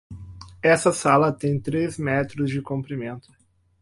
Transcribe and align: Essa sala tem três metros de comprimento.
Essa 0.63 0.91
sala 0.91 1.31
tem 1.31 1.59
três 1.61 1.99
metros 1.99 2.49
de 2.49 2.59
comprimento. 2.59 3.31